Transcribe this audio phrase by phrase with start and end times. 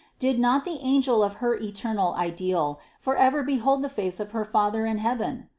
[0.17, 4.43] did not the angel of her eternal Ideal for ever behold the face of her
[4.43, 5.47] Father in heaven?